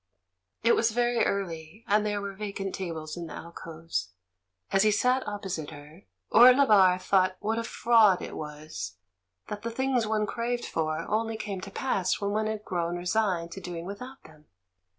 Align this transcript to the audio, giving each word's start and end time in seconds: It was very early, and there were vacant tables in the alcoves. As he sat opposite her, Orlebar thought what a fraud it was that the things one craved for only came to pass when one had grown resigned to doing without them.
It 0.63 0.75
was 0.75 0.89
very 0.89 1.23
early, 1.25 1.85
and 1.87 2.03
there 2.03 2.21
were 2.21 2.33
vacant 2.33 2.73
tables 2.73 3.15
in 3.15 3.27
the 3.27 3.35
alcoves. 3.35 4.13
As 4.71 4.81
he 4.81 4.89
sat 4.89 5.27
opposite 5.27 5.69
her, 5.69 6.05
Orlebar 6.31 6.97
thought 6.99 7.37
what 7.39 7.59
a 7.59 7.63
fraud 7.63 8.19
it 8.19 8.35
was 8.35 8.97
that 9.47 9.61
the 9.61 9.69
things 9.69 10.07
one 10.07 10.25
craved 10.25 10.65
for 10.65 11.05
only 11.07 11.37
came 11.37 11.61
to 11.61 11.69
pass 11.69 12.19
when 12.19 12.31
one 12.31 12.47
had 12.47 12.65
grown 12.65 12.95
resigned 12.95 13.51
to 13.51 13.61
doing 13.61 13.85
without 13.85 14.23
them. 14.23 14.47